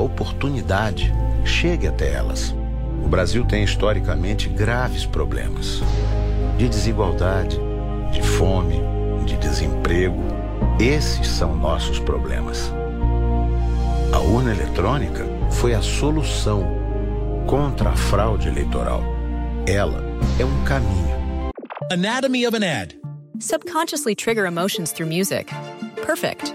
[0.00, 1.12] oportunidade
[1.44, 2.54] chegue até elas.
[3.04, 5.82] O Brasil tem historicamente graves problemas
[6.60, 7.58] de desigualdade,
[8.12, 8.82] de fome,
[9.24, 10.22] de desemprego.
[10.78, 12.70] Esses são nossos problemas.
[14.12, 16.62] A urna eletrônica foi a solução
[17.46, 19.02] contra a fraude eleitoral.
[19.66, 20.04] Ela
[20.38, 21.18] é um caminho.
[21.90, 22.94] Anatomy of an ad.
[23.38, 25.50] Subconsciously trigger emotions through music.
[26.04, 26.54] Perfect.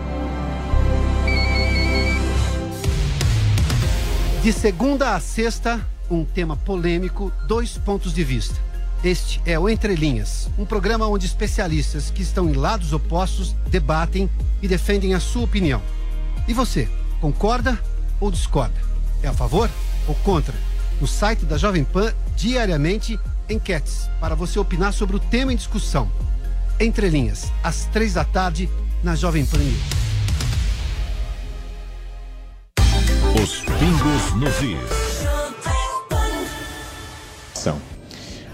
[4.41, 8.55] De segunda a sexta, um tema polêmico, dois pontos de vista.
[9.03, 14.27] Este é o Entre Linhas, um programa onde especialistas que estão em lados opostos debatem
[14.59, 15.79] e defendem a sua opinião.
[16.47, 17.79] E você, concorda
[18.19, 18.73] ou discorda?
[19.21, 19.69] É a favor
[20.07, 20.55] ou contra?
[20.99, 26.11] No site da Jovem Pan, diariamente, enquetes para você opinar sobre o tema em discussão.
[26.79, 28.67] Entre Linhas, às três da tarde,
[29.03, 30.10] na Jovem Pan News.
[33.41, 35.11] Os pingos nos is.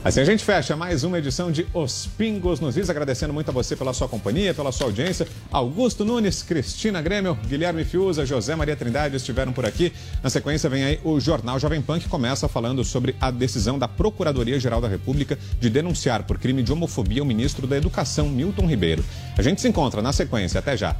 [0.07, 3.51] Assim a gente fecha mais uma edição de Os Pingos nos Is, agradecendo muito a
[3.51, 5.27] você pela sua companhia, pela sua audiência.
[5.51, 9.91] Augusto Nunes, Cristina Grêmio, Guilherme Fiuza, José Maria Trindade estiveram por aqui.
[10.23, 13.89] Na sequência vem aí o Jornal Jovem Pan, que começa falando sobre a decisão da
[13.89, 19.03] Procuradoria-Geral da República de denunciar por crime de homofobia o ministro da Educação, Milton Ribeiro.
[19.37, 20.59] A gente se encontra na sequência.
[20.59, 20.95] Até já.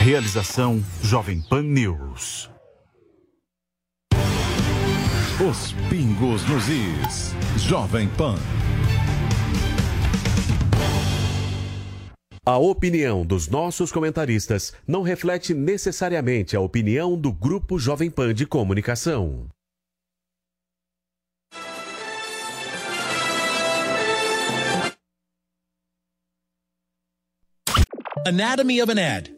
[0.00, 2.48] Realização Jovem Pan News.
[5.44, 7.34] Os pingos nos is.
[7.56, 8.36] Jovem Pan.
[12.46, 18.46] A opinião dos nossos comentaristas não reflete necessariamente a opinião do Grupo Jovem Pan de
[18.46, 19.48] Comunicação.
[28.24, 29.37] Anatomy of an ad.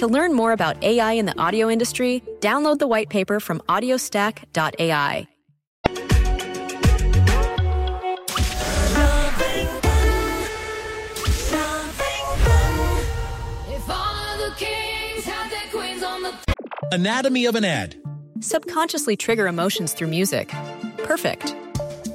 [0.00, 5.28] To learn more about AI in the audio industry, download the white paper from audiostack.ai.
[16.92, 17.94] Anatomy of an ad.
[18.40, 20.48] Subconsciously trigger emotions through music.
[21.04, 21.54] Perfect.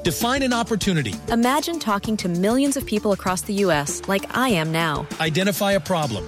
[0.04, 1.13] Define an opportunity.
[1.30, 4.01] Imagine talking to millions of people across the U.S.
[4.07, 5.07] like I am now.
[5.19, 6.27] Identify a problem.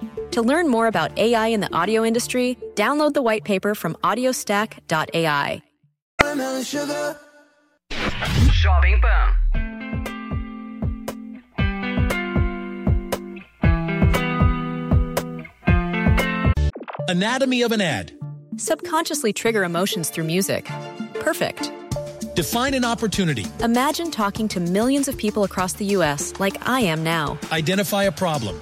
[0.31, 5.61] To learn more about AI in the audio industry, download the white paper from audiostack.ai.
[6.21, 7.19] Watermelon sugar.
[7.91, 9.35] Jovem Pan.
[17.09, 18.13] Anatomy of an ad.
[18.55, 20.69] Subconsciously trigger emotions through music.
[21.15, 21.71] Perfect.
[22.35, 23.45] Define an opportunity.
[23.59, 26.39] Imagine talking to millions of people across the U.S.
[26.39, 27.37] like I am now.
[27.51, 28.61] Identify a problem.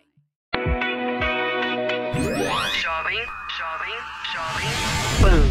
[3.11, 3.27] Jovem,
[3.59, 4.71] jovem, jovem
[5.21, 5.43] Pan.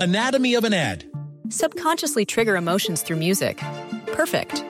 [0.00, 1.04] Anatomy of an ad.
[1.50, 3.58] Subconsciously trigger emotions through music.
[4.06, 4.64] Perfect.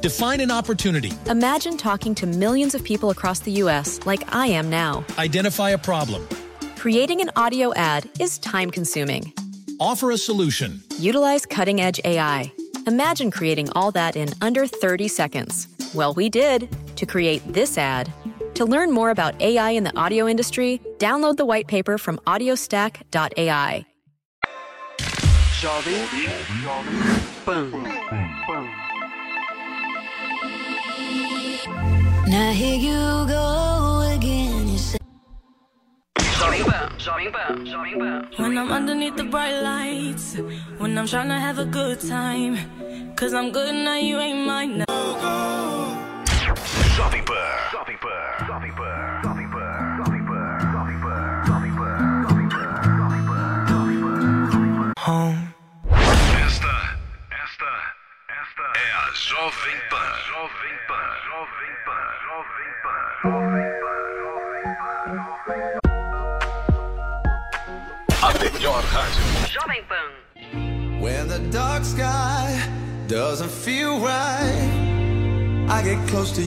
[0.00, 1.12] Define an opportunity.
[1.26, 4.00] Imagine talking to millions of people across the U.S.
[4.04, 5.04] like I am now.
[5.18, 6.26] Identify a problem.
[6.74, 9.32] Creating an audio ad is time consuming.
[9.78, 10.82] Offer a solution.
[10.98, 12.50] Utilize cutting edge AI.
[12.88, 15.68] Imagine creating all that in under 30 seconds.
[15.94, 18.10] Well, we did to create this ad.
[18.54, 23.84] To learn more about AI in the audio industry, download the white paper from audiostack.ai.
[25.62, 26.08] Jovem
[27.44, 27.70] Pan.
[32.28, 34.68] Now here you go again.
[34.68, 34.98] You say
[38.36, 40.36] when I'm underneath the bright lights,
[40.78, 42.56] when I'm trying to have a good time,
[43.16, 44.91] cause I'm good now, you ain't mine now.
[61.42, 62.06] Pan.
[62.24, 63.04] Jovem Pan.
[63.22, 64.98] Jovem Pan.
[65.14, 66.02] Jovem Pan.
[68.22, 69.24] A melhor rádio.
[69.50, 70.10] Jovem Pan.
[71.00, 72.60] When the dark sky
[73.08, 74.68] doesn't feel right,
[75.68, 76.46] I get close to you.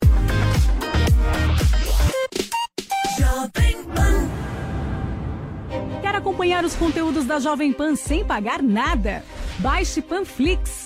[6.01, 9.23] Quer acompanhar os conteúdos da Jovem Pan sem pagar nada?
[9.59, 10.83] Baixe Panflix.